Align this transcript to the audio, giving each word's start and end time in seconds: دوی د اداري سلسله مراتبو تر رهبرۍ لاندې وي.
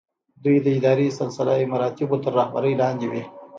دوی 0.43 0.57
د 0.61 0.67
اداري 0.77 1.07
سلسله 1.19 1.53
مراتبو 1.73 2.15
تر 2.23 2.31
رهبرۍ 2.39 2.73
لاندې 2.81 3.07
وي. 3.11 3.23